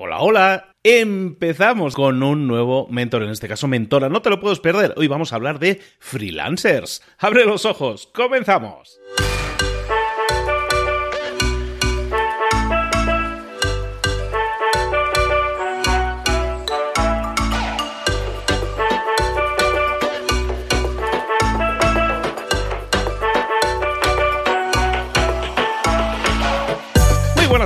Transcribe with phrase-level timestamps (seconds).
[0.00, 0.76] Hola, hola.
[0.84, 4.08] Empezamos con un nuevo mentor, en este caso mentora.
[4.08, 4.94] No te lo puedes perder.
[4.96, 7.02] Hoy vamos a hablar de freelancers.
[7.18, 8.08] Abre los ojos.
[8.14, 9.00] Comenzamos.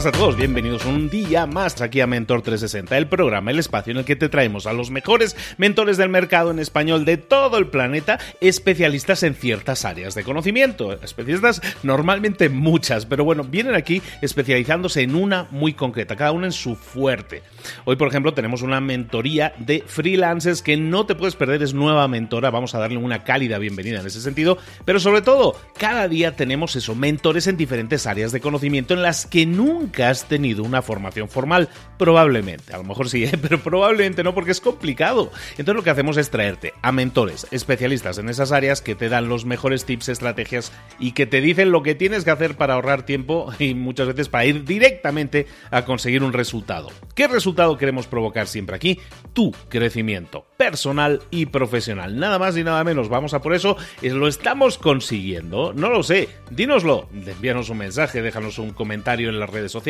[0.03, 3.93] Buenas a todos, bienvenidos un día más aquí a Mentor 360, el programa, el espacio
[3.93, 7.57] en el que te traemos a los mejores mentores del mercado en español de todo
[7.57, 14.03] el planeta, especialistas en ciertas áreas de conocimiento, especialistas normalmente muchas, pero bueno, vienen aquí
[14.23, 17.43] especializándose en una muy concreta, cada una en su fuerte.
[17.85, 22.09] Hoy, por ejemplo, tenemos una mentoría de freelancers que no te puedes perder, es nueva
[22.09, 26.35] mentora, vamos a darle una cálida bienvenida en ese sentido, pero sobre todo, cada día
[26.35, 30.83] tenemos eso, mentores en diferentes áreas de conocimiento en las que nunca has tenido una
[30.83, 31.69] formación formal.
[31.99, 33.39] Probablemente, a lo mejor sí, ¿eh?
[33.41, 35.31] pero probablemente no porque es complicado.
[35.51, 39.29] Entonces lo que hacemos es traerte a mentores, especialistas en esas áreas que te dan
[39.29, 43.05] los mejores tips, estrategias y que te dicen lo que tienes que hacer para ahorrar
[43.05, 46.89] tiempo y muchas veces para ir directamente a conseguir un resultado.
[47.15, 49.01] ¿Qué resultado queremos provocar siempre aquí?
[49.33, 52.19] Tu crecimiento personal y profesional.
[52.19, 53.09] Nada más y nada menos.
[53.09, 53.77] Vamos a por eso.
[54.01, 55.73] ¿Lo estamos consiguiendo?
[55.75, 56.29] No lo sé.
[56.51, 57.09] Dínoslo.
[57.13, 59.82] Envíanos un mensaje, déjanos un comentario en las redes sociales,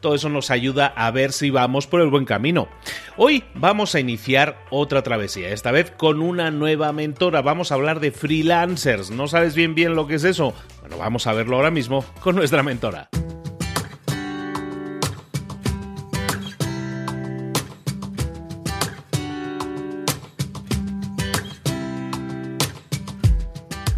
[0.00, 2.68] todo eso nos ayuda a ver si vamos por el buen camino.
[3.16, 8.00] Hoy vamos a iniciar otra travesía, esta vez con una nueva mentora, vamos a hablar
[8.00, 10.54] de freelancers, ¿no sabes bien bien lo que es eso?
[10.80, 13.08] Bueno, vamos a verlo ahora mismo con nuestra mentora.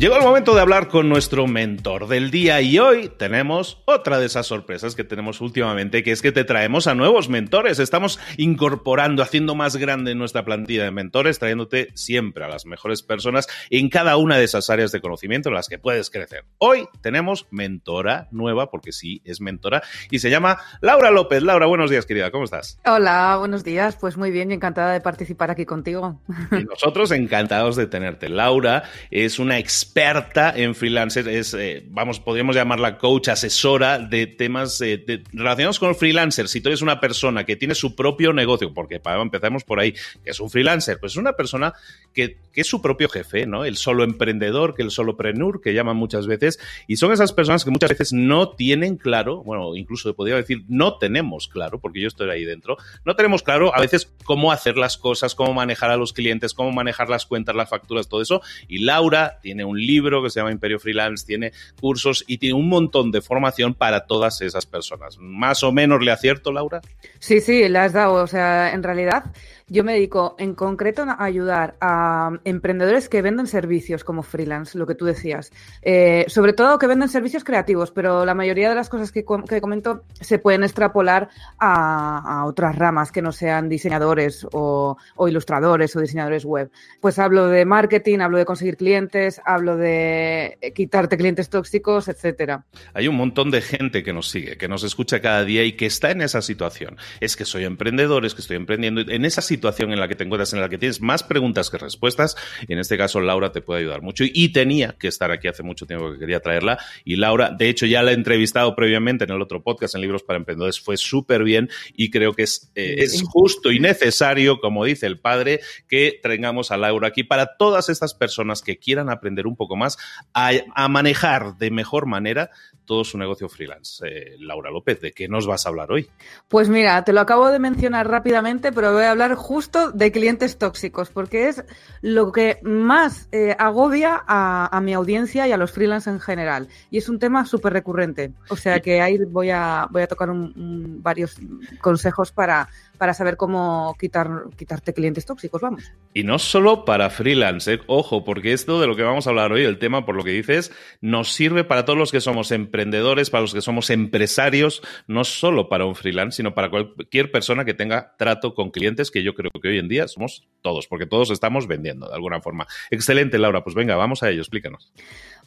[0.02, 4.26] Llegó el momento de hablar con nuestro mentor del día y hoy tenemos otra de
[4.26, 7.78] esas sorpresas que tenemos últimamente, que es que te traemos a nuevos mentores.
[7.78, 13.46] Estamos incorporando, haciendo más grande nuestra plantilla de mentores, trayéndote siempre a las mejores personas
[13.70, 16.46] en cada una de esas áreas de conocimiento en las que puedes crecer.
[16.58, 21.44] Hoy tenemos mentora nueva, porque sí, es mentora, y se llama Laura López.
[21.44, 22.76] Laura, buenos días, querida, ¿cómo estás?
[22.84, 23.96] Hola, buenos días.
[24.00, 26.20] Pues muy bien y encantada de participar aquí contigo.
[26.50, 28.28] Y nosotros encantados de tenerte.
[28.28, 28.82] Laura
[29.12, 34.80] es una experta experta en freelancers, es, eh, vamos, podríamos llamarla coach, asesora de temas
[34.80, 36.48] eh, relacionados con el freelancer.
[36.48, 39.92] Si tú eres una persona que tiene su propio negocio, porque para, empezamos por ahí,
[40.24, 41.74] que es un freelancer, pues es una persona
[42.14, 43.66] que, es su propio jefe, ¿no?
[43.66, 47.64] El solo emprendedor, que el solo prenur, que llaman muchas veces, y son esas personas
[47.64, 52.08] que muchas veces no tienen claro, bueno, incluso podría decir, no tenemos claro, porque yo
[52.08, 55.96] estoy ahí dentro, no tenemos claro a veces cómo hacer las cosas, cómo manejar a
[55.96, 60.22] los clientes, cómo manejar las cuentas, las facturas, todo eso, y Laura tiene un libro
[60.22, 64.40] que se llama Imperio Freelance, tiene cursos y tiene un montón de formación para todas
[64.40, 65.18] esas personas.
[65.18, 66.80] ¿Más o menos le acierto, Laura?
[67.18, 68.14] Sí, sí, le has dado.
[68.14, 69.24] O sea, en realidad
[69.72, 74.86] yo me dedico en concreto a ayudar a emprendedores que venden servicios como freelance, lo
[74.86, 75.50] que tú decías.
[75.80, 80.04] Eh, sobre todo que venden servicios creativos, pero la mayoría de las cosas que, comento
[80.20, 86.70] se pueden extrapolar a, otras ramas que no sean diseñadores o, ilustradores o diseñadores web.
[87.00, 92.66] Pues hablo de marketing, hablo de conseguir clientes, hablo de quitarte clientes tóxicos, etcétera.
[92.92, 95.86] Hay un montón de gente que nos sigue, que nos escucha cada día y que
[95.86, 96.98] está en esa situación.
[97.20, 99.00] Es que soy emprendedor, es que estoy emprendiendo.
[99.00, 101.70] En esa situación situación en la que te encuentras, en la que tienes más preguntas
[101.70, 102.36] que respuestas,
[102.66, 104.24] en este caso Laura te puede ayudar mucho.
[104.26, 107.86] Y tenía que estar aquí hace mucho tiempo que quería traerla, y Laura, de hecho,
[107.86, 111.44] ya la he entrevistado previamente en el otro podcast, en Libros para Emprendedores, fue súper
[111.44, 116.18] bien, y creo que es, eh, es justo y necesario, como dice el padre, que
[116.20, 119.96] tengamos a Laura aquí para todas estas personas que quieran aprender un poco más
[120.34, 122.50] a, a manejar de mejor manera
[122.84, 124.06] todo su negocio freelance.
[124.06, 126.08] Eh, Laura López, ¿de qué nos vas a hablar hoy?
[126.48, 130.56] Pues mira, te lo acabo de mencionar rápidamente, pero voy a hablar justo de clientes
[130.56, 131.64] tóxicos, porque es
[132.00, 136.68] lo que más eh, agobia a, mi audiencia y a los freelance en general.
[136.90, 138.32] Y es un tema súper recurrente.
[138.48, 141.36] O sea que ahí voy a, voy a tocar varios
[141.80, 142.68] consejos para,
[143.02, 145.90] para saber cómo quitar, quitarte clientes tóxicos, vamos.
[146.14, 147.80] Y no solo para freelance, ¿eh?
[147.88, 150.30] ojo, porque esto de lo que vamos a hablar hoy, el tema, por lo que
[150.30, 150.70] dices,
[151.00, 155.68] nos sirve para todos los que somos emprendedores, para los que somos empresarios, no solo
[155.68, 159.50] para un freelance, sino para cualquier persona que tenga trato con clientes, que yo creo
[159.60, 162.68] que hoy en día somos todos, porque todos estamos vendiendo de alguna forma.
[162.92, 164.92] Excelente, Laura, pues venga, vamos a ello, explícanos.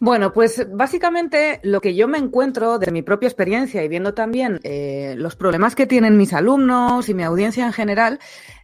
[0.02, 4.60] Bueno, pues básicamente lo que yo me encuentro de mi propia experiencia y viendo también
[4.64, 8.20] eh, los problemas que tienen mis alumnos y mi audiencia en general,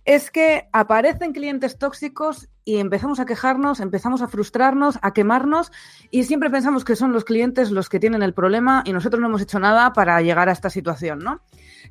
[0.06, 5.72] es que aparecen clientes tóxicos y empezamos a quejarnos, empezamos a frustrarnos, a quemarnos
[6.12, 9.28] y siempre pensamos que son los clientes los que tienen el problema y nosotros no
[9.28, 11.42] hemos hecho nada para llegar a esta situación, ¿no?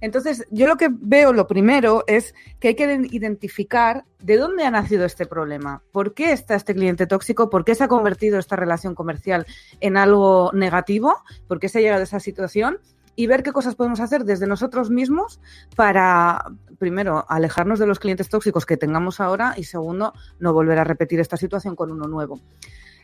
[0.01, 4.71] Entonces, yo lo que veo, lo primero, es que hay que identificar de dónde ha
[4.71, 8.57] nacido este problema, por qué está este cliente tóxico, por qué se ha convertido esta
[8.57, 9.47] relación comercial
[9.81, 11.17] en algo negativo,
[11.49, 12.79] por qué se ha llegado a esa situación
[13.21, 15.41] y ver qué cosas podemos hacer desde nosotros mismos
[15.77, 16.43] para,
[16.79, 21.21] primero, alejarnos de los clientes tóxicos que tengamos ahora y, segundo, no volver a repetir
[21.21, 22.41] esta situación con uno nuevo.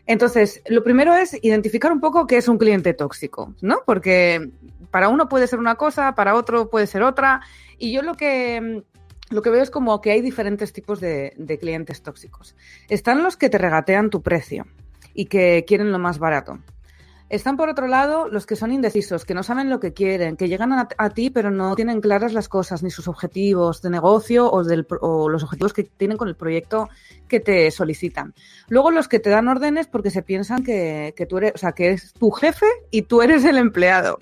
[0.06, 3.80] Entonces, lo primero es identificar un poco qué es un cliente tóxico, ¿no?
[3.84, 4.52] Porque
[4.90, 7.42] para uno puede ser una cosa, para otro puede ser otra.
[7.76, 8.84] Y yo lo que,
[9.28, 12.56] lo que veo es como que hay diferentes tipos de, de clientes tóxicos.
[12.88, 14.64] Están los que te regatean tu precio
[15.12, 16.58] y que quieren lo más barato.
[17.28, 20.48] Están por otro lado los que son indecisos, que no saben lo que quieren, que
[20.48, 24.62] llegan a, ti pero no tienen claras las cosas, ni sus objetivos de negocio o,
[25.00, 26.88] o, los objetivos que tienen con el proyecto
[27.26, 28.32] que te solicitan.
[28.68, 31.72] Luego los que te dan órdenes porque se piensan que, que tú eres, o sea,
[31.72, 34.20] que es tu jefe y tú eres el empleado.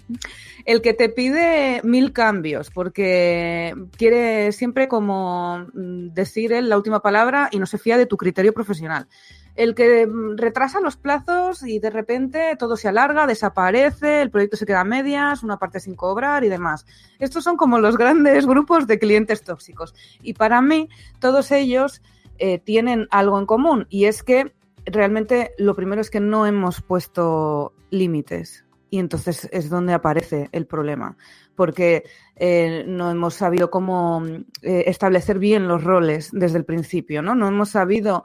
[0.64, 7.00] El que te pide mil cambios porque quiere siempre como mm, decir él la última
[7.00, 9.08] palabra y no se fía de tu criterio profesional
[9.56, 14.56] el que mm, retrasa los plazos y de repente todo se alarga, desaparece, el proyecto
[14.56, 16.86] se queda a medias, una parte sin cobrar y demás.
[17.18, 19.94] Estos son como los grandes grupos de clientes tóxicos.
[20.22, 20.88] Y para mí,
[21.20, 22.02] todos ellos
[22.38, 24.52] eh, tienen algo en común y es que
[24.86, 28.64] realmente lo primero es que no hemos puesto límites.
[28.90, 31.16] Y entonces es donde aparece el problema,
[31.56, 32.04] porque
[32.36, 34.22] eh, no hemos sabido cómo
[34.62, 37.34] eh, establecer bien los roles desde el principio, ¿no?
[37.34, 38.24] No hemos sabido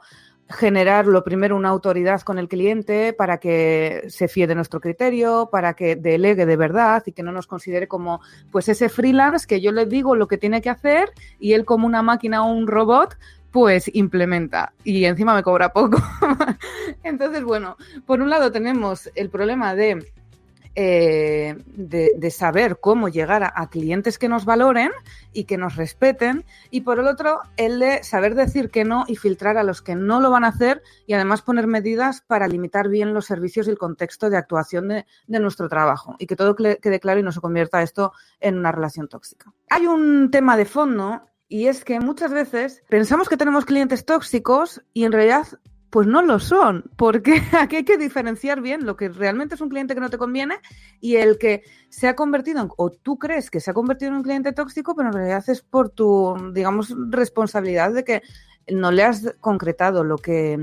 [0.50, 5.48] generar lo primero una autoridad con el cliente para que se fíe de nuestro criterio,
[5.50, 8.20] para que delegue de verdad y que no nos considere como
[8.50, 11.86] pues ese freelance que yo le digo lo que tiene que hacer y él como
[11.86, 13.16] una máquina o un robot
[13.50, 15.98] pues implementa y encima me cobra poco.
[17.02, 17.76] Entonces, bueno,
[18.06, 20.04] por un lado tenemos el problema de
[20.76, 24.90] eh, de, saber cómo llegar a, clientes que nos valoren
[25.32, 26.44] y que nos respeten.
[26.70, 29.96] Y por el otro, el de saber decir que no y filtrar a los que
[29.96, 33.70] no lo van a hacer y además poner medidas para limitar bien los servicios y
[33.70, 37.32] el contexto de actuación de, de nuestro trabajo y que todo quede claro y no
[37.32, 39.52] se convierta esto en una relación tóxica.
[39.70, 44.82] Hay un tema de fondo y es que muchas veces pensamos que tenemos clientes tóxicos
[44.94, 45.46] y en realidad
[45.90, 49.68] pues no lo son, porque aquí hay que diferenciar bien lo que realmente es un
[49.68, 50.56] cliente que no te conviene
[51.00, 54.18] y el que se ha convertido, en, o tú crees que se ha convertido en
[54.18, 58.22] un cliente tóxico, pero en realidad es por tu, digamos, responsabilidad de que
[58.68, 60.56] no le has concretado lo que,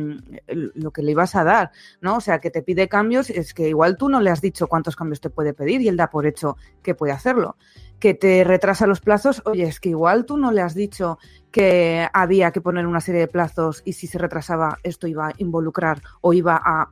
[0.48, 1.72] lo que le ibas a dar,
[2.02, 2.18] ¿no?
[2.18, 4.96] O sea, que te pide cambios, es que igual tú no le has dicho cuántos
[4.96, 7.58] cambios te puede pedir y él da por hecho que puede hacerlo
[8.00, 11.18] que te retrasa los plazos, oye, es que igual tú no le has dicho
[11.52, 15.34] que había que poner una serie de plazos y si se retrasaba esto iba a
[15.38, 16.90] involucrar o iba a,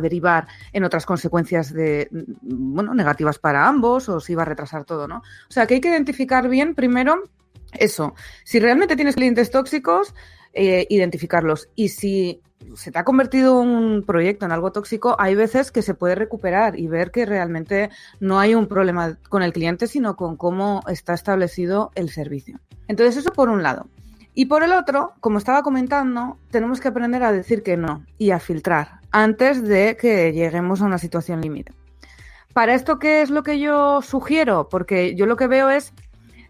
[0.00, 2.08] derivar en otras consecuencias de,
[2.40, 5.18] bueno, negativas para ambos o si iba a retrasar todo, ¿no?
[5.18, 7.24] O sea, que hay que identificar bien primero
[7.72, 8.14] eso.
[8.44, 10.14] Si realmente tienes clientes tóxicos,
[10.52, 11.68] eh, identificarlos.
[11.74, 12.40] Y si
[12.74, 16.78] se te ha convertido un proyecto en algo tóxico, hay veces que se puede recuperar
[16.78, 21.14] y ver que realmente no hay un problema con el cliente, sino con cómo está
[21.14, 22.60] establecido el servicio.
[22.88, 23.86] Entonces, eso por un lado.
[24.34, 28.30] Y por el otro, como estaba comentando, tenemos que aprender a decir que no y
[28.30, 31.72] a filtrar antes de que lleguemos a una situación límite.
[32.52, 34.68] Para esto, ¿qué es lo que yo sugiero?
[34.68, 35.92] Porque yo lo que veo es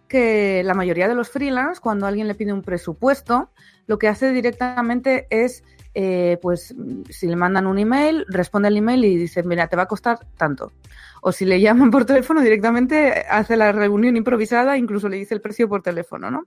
[0.08, 3.50] que la mayoría de los freelance, cuando alguien le pide un presupuesto,
[3.86, 5.62] lo que hace directamente es
[5.94, 6.74] eh, pues
[7.10, 10.20] si le mandan un email, responde el email y dice, mira, te va a costar
[10.36, 10.72] tanto.
[11.22, 15.41] O si le llaman por teléfono, directamente hace la reunión improvisada, incluso le dice el
[15.41, 16.44] precio por teléfono, ¿no?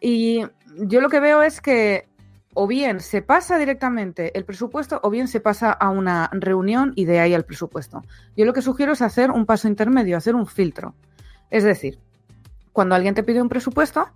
[0.00, 0.44] Y
[0.76, 2.08] yo lo que veo es que
[2.54, 7.04] o bien se pasa directamente el presupuesto o bien se pasa a una reunión y
[7.04, 8.02] de ahí al presupuesto.
[8.36, 10.94] Yo lo que sugiero es hacer un paso intermedio, hacer un filtro.
[11.50, 11.98] Es decir,
[12.74, 14.08] cuando alguien te pide un presupuesto,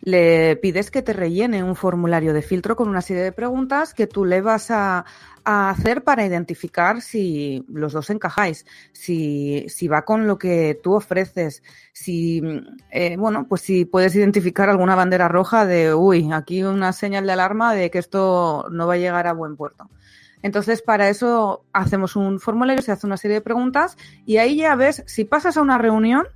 [0.00, 4.06] le pides que te rellene un formulario de filtro con una serie de preguntas que
[4.06, 5.04] tú le vas a,
[5.44, 11.62] hacer para identificar si los dos encajáis, si, va con lo que tú ofreces,
[11.92, 12.42] si,
[12.90, 17.32] eh, bueno, pues si puedes identificar alguna bandera roja de, uy, aquí una señal de
[17.32, 19.88] alarma de que esto no va a llegar a buen puerto.
[20.42, 23.96] Entonces, para eso hacemos un formulario, se hace una serie de preguntas
[24.26, 26.26] y ahí ya ves si pasas a una reunión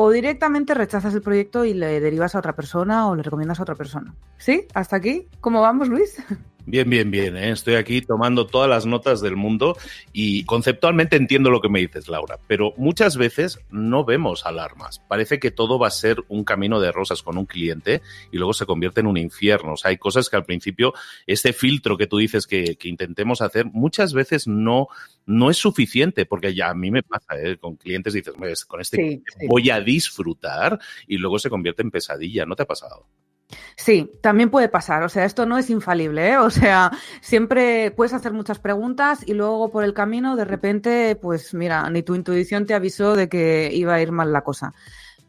[0.00, 3.64] o directamente rechazas el proyecto y le derivas a otra persona o le recomiendas a
[3.64, 4.14] otra persona.
[4.36, 4.68] ¿Sí?
[4.72, 5.26] ¿Hasta aquí?
[5.40, 6.22] ¿Cómo vamos, Luis?
[6.70, 7.34] Bien, bien, bien.
[7.34, 7.50] ¿eh?
[7.50, 9.78] Estoy aquí tomando todas las notas del mundo
[10.12, 14.98] y conceptualmente entiendo lo que me dices, Laura, pero muchas veces no vemos alarmas.
[15.08, 18.52] Parece que todo va a ser un camino de rosas con un cliente y luego
[18.52, 19.72] se convierte en un infierno.
[19.72, 20.92] O sea, hay cosas que al principio,
[21.26, 24.88] este filtro que tú dices que, intentemos hacer, muchas veces no,
[25.24, 27.56] no es suficiente, porque ya a mí me pasa, ¿eh?
[27.56, 28.34] con clientes dices,
[28.66, 32.44] con este voy a disfrutar y luego se convierte en pesadilla.
[32.44, 33.06] ¿No te ha pasado?
[33.76, 35.02] Sí, también puede pasar.
[35.02, 36.38] O sea, esto no es infalible, ¿eh?
[36.48, 36.90] O sea,
[37.20, 42.02] siempre puedes hacer muchas preguntas y luego por el camino, de repente, pues mira, ni
[42.02, 44.74] tu intuición te avisó de que iba a ir mal la cosa.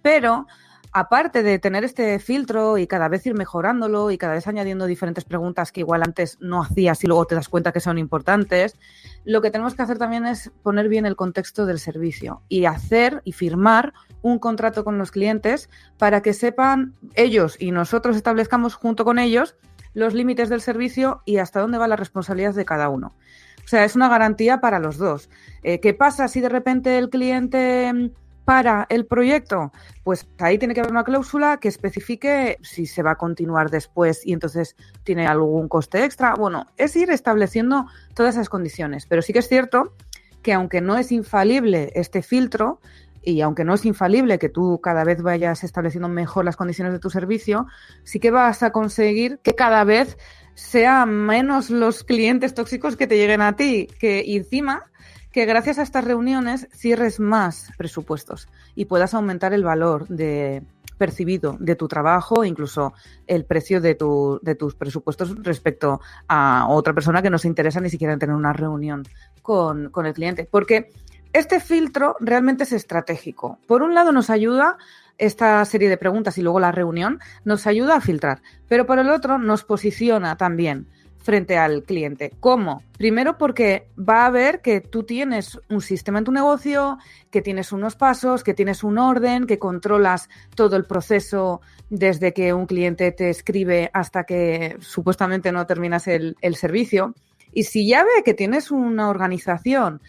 [0.02, 0.48] Pero
[0.92, 5.24] aparte de tener este filtro y cada vez ir mejorándolo y cada vez añadiendo diferentes
[5.24, 8.76] preguntas que igual antes no hacías y luego te das cuenta que son importantes,
[9.24, 13.22] lo que tenemos que hacer también es poner bien el contexto del servicio y hacer
[13.24, 19.06] y firmar un contrato con los clientes para que sepan ellos y nosotros establezcamos junto
[19.06, 19.56] con ellos
[19.94, 23.16] los límites del servicio y hasta dónde va la responsabilidad de cada uno.
[23.64, 25.30] O sea, es una garantía para los dos.
[25.62, 28.12] Eh, ¿Qué pasa si de repente el cliente
[28.50, 29.72] para el proyecto?
[30.04, 34.26] Pues ahí tiene que haber una cláusula que especifique si se va a continuar después
[34.26, 36.34] y entonces tiene algún coste extra.
[36.34, 39.94] Bueno, es ir estableciendo todas esas condiciones, pero sí que es cierto
[40.42, 42.80] que aunque no es infalible este filtro,
[43.22, 47.00] y aunque no es infalible que tú cada vez vayas estableciendo mejor las condiciones de
[47.00, 47.68] tu servicio,
[48.04, 50.18] sí que vas a conseguir que cada vez
[50.56, 54.90] sean menos los clientes tóxicos que te lleguen a ti, que encima
[55.32, 60.64] que gracias a estas reuniones cierres más presupuestos y puedas aumentar el valor de
[60.98, 62.94] percibido de tu trabajo, incluso
[63.26, 67.80] el precio de, tu, de tus presupuestos respecto a otra persona que no se interesa
[67.80, 69.04] ni siquiera en tener una reunión
[69.42, 70.48] con, con el cliente.
[70.50, 70.92] Porque
[71.32, 73.60] este filtro realmente es estratégico.
[73.66, 74.78] Por un lado nos ayuda
[75.20, 79.10] esta serie de preguntas y luego la reunión, nos ayuda a filtrar, pero por el
[79.10, 80.88] otro nos posiciona también
[81.20, 82.34] frente al cliente.
[82.40, 82.82] ¿Cómo?
[82.98, 86.98] Primero porque va a ver que tú tienes un sistema en tu negocio,
[87.30, 92.54] que tienes unos pasos, que tienes un orden, que controlas todo el proceso desde que
[92.54, 97.14] un cliente te escribe hasta que supuestamente no terminas el, servicio.
[97.52, 100.02] Y si ya ve que tienes una organización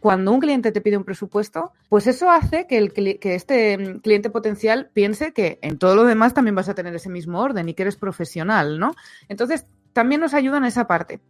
[0.00, 4.30] cuando un cliente te pide un presupuesto, pues eso hace que, el, que este cliente
[4.30, 7.74] potencial piense que en todo lo demás también vas a tener ese mismo orden y
[7.74, 8.94] que eres profesional, ¿no?
[9.28, 11.20] Entonces, también nos ayudan en esa parte.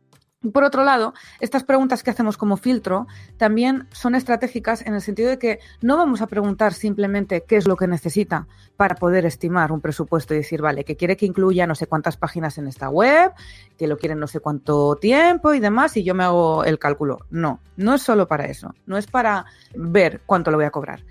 [0.50, 5.31] Por otro lado, estas preguntas que hacemos como filtro también son estratégicas en el sentido
[5.31, 9.71] de que no vamos a preguntar simplemente qué es lo que necesita para poder estimar
[9.71, 12.88] un presupuesto y decir, vale, que quiere que incluya no sé cuántas páginas en esta
[12.88, 13.33] web,
[13.78, 17.19] que lo quiere no sé cuánto tiempo y demás, y yo me hago el cálculo.
[17.31, 19.45] No, no es solo para eso, no es para
[19.76, 21.04] ver cuánto lo voy a cobrar,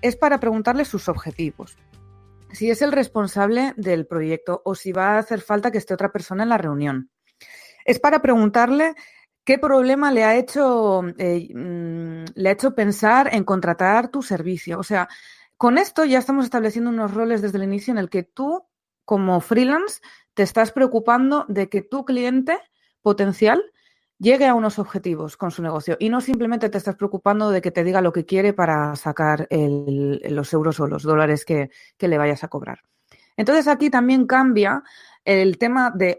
[0.00, 1.76] es para preguntarle sus objetivos
[2.52, 6.12] si es el responsable del proyecto o si va a hacer falta que esté otra
[6.12, 7.10] persona en la reunión.
[7.84, 8.94] Es para preguntarle
[9.44, 14.78] qué problema le ha hecho, eh, mm, le ha hecho pensar en contratar tu servicio.
[14.78, 15.08] O sea,
[15.56, 18.66] con esto ya estamos estableciendo unos roles desde el inicio en el que tú,
[19.04, 20.00] como freelance,
[20.34, 22.58] te estás preocupando de que tu cliente
[23.02, 23.62] potencial
[24.18, 27.70] llegue a unos objetivos con su negocio y no simplemente te estás preocupando de que
[27.70, 32.44] te diga lo que quiere para sacar los euros o los dólares que, le vayas
[32.44, 32.80] a cobrar.
[33.36, 34.82] Entonces aquí también cambia
[35.24, 36.16] el tema de,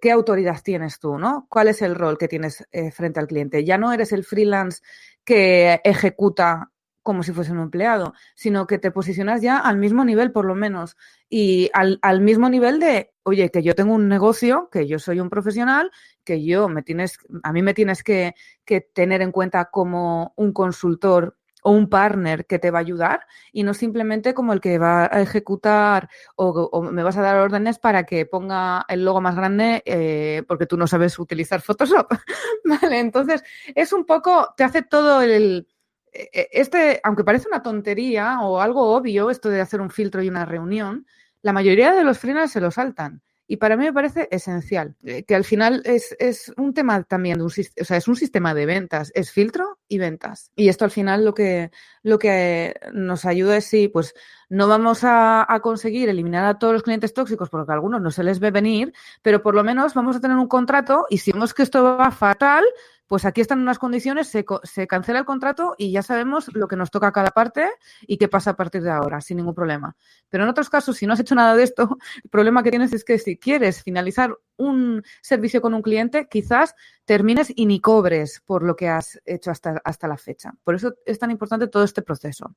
[0.00, 1.46] qué autoridad tienes tú, ¿no?
[1.48, 3.64] ¿Cuál es el rol que tienes eh, frente al cliente?
[3.64, 4.82] Ya no eres el freelance
[5.24, 6.70] que ejecuta
[7.02, 10.54] como si fuese un empleado, sino que te posicionas ya al mismo nivel, por lo
[10.54, 10.96] menos,
[11.28, 15.20] y al, al, mismo nivel de, oye, que yo tengo un negocio, que yo soy
[15.20, 15.90] un profesional,
[16.24, 20.52] que yo me tienes, a mí me tienes que, que tener en cuenta como un
[20.52, 24.78] consultor o un partner que te va a ayudar y no simplemente como el que
[24.78, 29.36] va a ejecutar o, me vas a dar órdenes para que ponga el logo más
[29.36, 32.12] grande eh, porque tú no sabes utilizar Photoshop.
[32.64, 33.42] vale, entonces
[33.74, 35.66] es un poco, te hace todo el,
[36.12, 40.44] este, aunque parece una tontería o algo obvio, esto de hacer un filtro y una
[40.44, 41.06] reunión,
[41.42, 43.22] la mayoría de los freelancers se lo saltan.
[43.50, 47.38] Y para mí me parece esencial, eh, que al final es, es un tema también,
[47.38, 50.52] de un, o sea, es un sistema de ventas, es filtro y ventas.
[50.54, 51.72] Y esto al final lo que,
[52.04, 54.14] lo que nos ayuda es si pues
[54.48, 58.12] no vamos a, a, conseguir eliminar a todos los clientes tóxicos porque a algunos no
[58.12, 61.32] se les ve venir, pero por lo menos vamos a tener un contrato y si
[61.32, 62.62] vemos que esto va fatal,
[63.10, 66.92] pues aquí están unas condiciones, se, cancela el contrato y ya sabemos lo que nos
[66.92, 67.68] toca a cada parte
[68.02, 69.96] y qué pasa a partir de ahora, sin ningún problema.
[70.28, 72.92] Pero en otros casos, si no has hecho nada de esto, el problema que tienes
[72.92, 78.44] es que si quieres finalizar un servicio con un cliente, quizás termines y ni cobres
[78.46, 80.52] por lo que has hecho hasta, hasta la fecha.
[80.62, 82.54] Por eso es tan importante todo este proceso.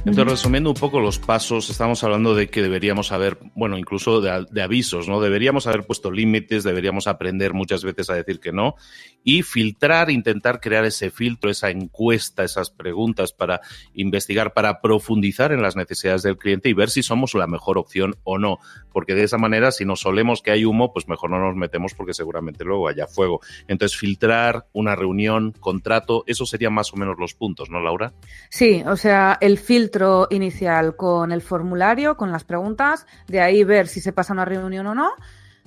[0.00, 4.46] Entonces, resumiendo un poco los pasos, estamos hablando de que deberíamos haber, bueno, incluso de,
[4.50, 5.20] de avisos, ¿no?
[5.20, 8.76] Deberíamos haber puesto límites, deberíamos aprender muchas veces a decir que no
[9.22, 13.60] y filtrar, intentar crear ese filtro, esa encuesta, esas preguntas para
[13.92, 18.16] investigar, para profundizar en las necesidades del cliente y ver si somos la mejor opción
[18.24, 18.58] o no.
[18.92, 21.94] Porque de esa manera, si nos solemos que hay humo, pues mejor no nos metemos
[21.94, 23.40] porque seguramente luego haya fuego.
[23.68, 28.14] Entonces, filtrar una reunión, contrato, eso serían más o menos los puntos, ¿no, Laura?
[28.48, 29.89] Sí, o sea, el filtro
[30.30, 34.86] inicial con el formulario, con las preguntas, de ahí ver si se pasa una reunión
[34.86, 35.12] o no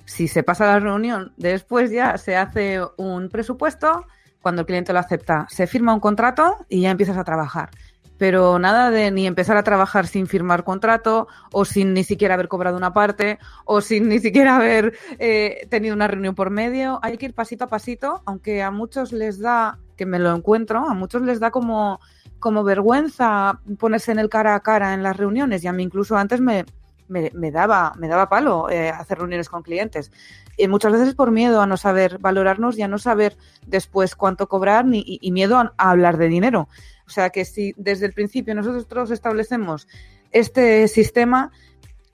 [0.04, 4.06] si se pasa la reunión, después ya se hace un presupuesto,
[4.40, 7.70] cuando el cliente lo acepta, se firma un contrato y ya empiezas a trabajar.
[8.18, 12.46] Pero nada de ni empezar a trabajar sin firmar contrato o sin ni siquiera haber
[12.46, 17.00] cobrado una parte o sin ni siquiera haber eh, tenido una reunión por medio.
[17.02, 20.88] Hay que ir pasito a pasito, aunque a muchos les da, que me lo encuentro,
[20.88, 22.00] a muchos les da como,
[22.38, 26.16] como vergüenza ponerse en el cara a cara en las reuniones y a mí incluso
[26.16, 26.64] antes me,
[27.08, 30.10] me, daba, me daba palo eh, hacer reuniones con clientes.
[30.56, 33.36] Y muchas veces por miedo a no saber valorarnos y a no saber
[33.66, 36.68] después cuánto cobrar ni, y, miedo a, hablar de dinero.
[37.06, 39.88] O sea que si desde el principio nosotros establecemos
[40.30, 41.52] este sistema,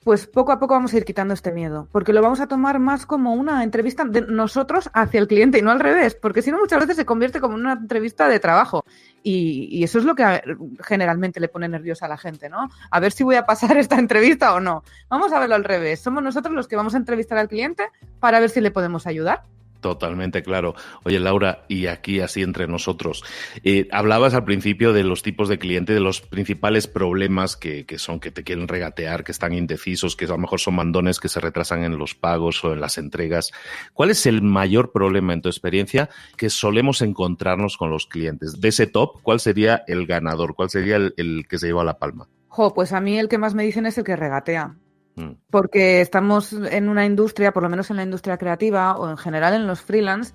[0.03, 2.79] pues poco a poco vamos a ir quitando este miedo, porque lo vamos a tomar
[2.79, 6.51] más como una entrevista de nosotros hacia el cliente y no al revés, porque si
[6.51, 8.83] no muchas veces se convierte como una entrevista de trabajo
[9.21, 10.41] y, eso es lo que
[10.83, 12.69] generalmente le pone nerviosa a la gente, ¿no?
[12.89, 14.83] A ver si voy a pasar esta entrevista o no.
[15.09, 17.89] Vamos a verlo al revés, somos nosotros los que vamos a entrevistar al cliente
[18.19, 19.43] para ver si le podemos ayudar.
[19.81, 20.75] Totalmente claro.
[21.03, 23.23] Oye, Laura, y aquí así entre nosotros,
[23.63, 28.19] eh, hablabas al principio de los tipos de cliente, de los principales problemas que, son
[28.19, 31.39] que te quieren regatear, que están indecisos, que a lo mejor son mandones que se
[31.39, 33.51] retrasan en los pagos o en las entregas.
[33.93, 38.61] ¿Cuál es el mayor problema en tu experiencia que solemos encontrarnos con los clientes?
[38.61, 40.53] De ese top, ¿cuál sería el ganador?
[40.53, 42.27] ¿Cuál sería el, el que se lleva la palma?
[42.49, 44.75] Jo, pues a mí el que más me dicen es el que regatea.
[45.21, 45.35] Mm.
[45.49, 49.53] Porque estamos en una industria, por lo menos en la industria creativa o en general
[49.53, 50.33] en los freelance,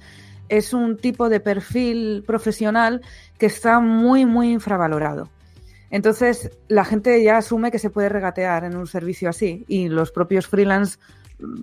[0.49, 3.03] es un tipo de perfil profesional
[3.39, 5.29] que está muy, muy infravalorado.
[5.91, 10.11] Entonces, la gente ya asume que se puede regatear en un servicio así y los
[10.11, 10.99] propios freelance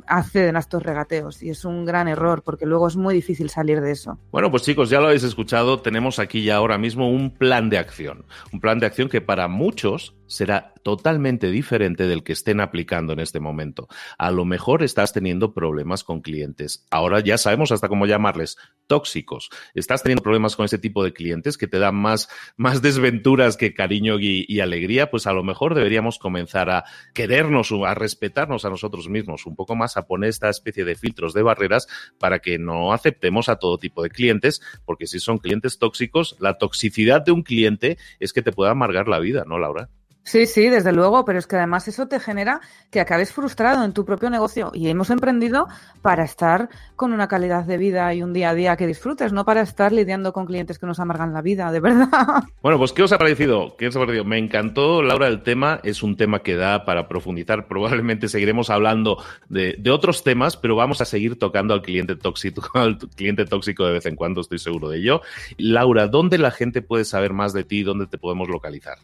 [0.06, 3.82] acceden a estos regateos y es un gran error porque luego es muy difícil salir
[3.82, 4.20] de eso.
[4.32, 7.79] Bueno, pues chicos, ya lo habéis escuchado, tenemos aquí ya ahora mismo un plan de
[7.79, 13.13] acción, un plan de acción que para muchos será totalmente diferente del que estén aplicando
[13.13, 13.87] en este momento.
[14.17, 16.85] A lo mejor estás teniendo problemas con clientes.
[16.91, 19.50] Ahora ya sabemos hasta cómo llamarles tóxicos.
[19.74, 23.74] Estás teniendo problemas con ese tipo de clientes que te dan más, más desventuras que
[23.74, 25.09] cariño y, alegría.
[25.09, 29.75] Pues a lo mejor deberíamos comenzar a querernos, a respetarnos a nosotros mismos un poco
[29.75, 31.87] más, a poner esta especie de filtros de barreras
[32.19, 36.57] para que no aceptemos a todo tipo de clientes, porque si son clientes tóxicos, la
[36.57, 39.89] toxicidad de un cliente es que te puede amargar la vida, ¿no, Laura?
[40.25, 43.92] Sí, sí, desde luego, pero es que además eso te genera que acabes frustrado en
[43.92, 45.68] tu propio negocio y hemos emprendido
[46.01, 49.44] para estar con una calidad de vida y un día a día que disfrutes, no
[49.44, 52.07] para estar lidiando con clientes que nos amargan la vida, de verdad.
[52.62, 53.75] Bueno, pues ¿qué os ha parecido?
[53.77, 54.24] ¿Qué os ha parecido?
[54.24, 59.22] Me encantó, Laura, el tema, es un tema que da para profundizar, probablemente seguiremos hablando
[59.50, 63.94] de, otros temas, pero vamos a seguir tocando al cliente tóxico, al cliente tóxico de
[63.94, 65.22] vez en cuando, estoy seguro de ello.
[65.57, 67.83] Laura, ¿dónde la gente puede saber más de ti?
[67.83, 68.98] ¿Dónde te podemos localizar?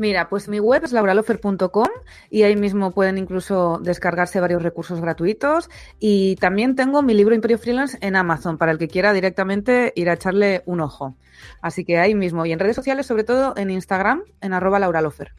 [0.00, 1.88] Mira, pues mi web es lauralofer.com
[2.30, 7.58] y ahí mismo pueden incluso descargarse varios recursos gratuitos y también tengo mi libro Imperio
[7.58, 11.16] Freelance en Amazon para el que quiera directamente ir a echarle un ojo.
[11.60, 15.34] Así que ahí mismo y en redes sociales, sobre todo en Instagram, en arroba lauralofer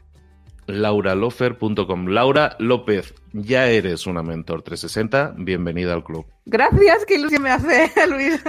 [0.68, 2.06] lauralofer.com.
[2.06, 5.34] Laura López, ya eres una mentor 360.
[5.38, 6.26] Bienvenida al club.
[6.44, 8.42] Gracias, qué ilusión me hace, Luis.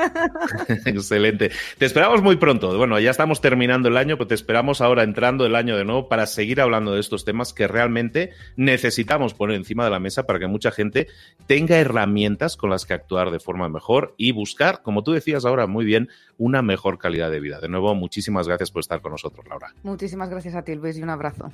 [0.86, 1.52] Excelente.
[1.78, 2.76] Te esperamos muy pronto.
[2.78, 6.10] Bueno, ya estamos terminando el año, pero te esperamos ahora entrando el año de nuevo
[6.10, 10.40] para seguir hablando de estos temas que realmente necesitamos poner encima de la mesa para
[10.40, 11.08] que mucha gente
[11.48, 15.68] tenga herramientas con las que actuar de forma mejor y buscar, como tú decías ahora
[15.68, 17.60] muy bien, una mejor calidad de vida.
[17.60, 19.74] De nuevo, muchísimas gracias por estar con nosotros, Laura.
[19.84, 21.54] Muchísimas gracias a ti, Luis, y un abrazo.